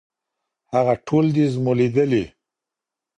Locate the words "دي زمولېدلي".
1.35-2.23